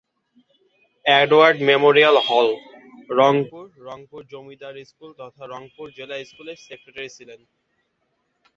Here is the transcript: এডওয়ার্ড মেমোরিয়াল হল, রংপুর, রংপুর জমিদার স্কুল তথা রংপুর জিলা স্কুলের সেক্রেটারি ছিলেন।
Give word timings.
এডওয়ার্ড 1.05 1.57
মেমোরিয়াল 1.69 2.15
হল, 2.27 2.47
রংপুর, 3.09 3.65
রংপুর 3.87 4.21
জমিদার 4.31 4.75
স্কুল 4.89 5.11
তথা 5.19 5.43
রংপুর 5.53 5.87
জিলা 5.97 6.15
স্কুলের 6.29 6.57
সেক্রেটারি 6.67 7.09
ছিলেন। 7.17 7.39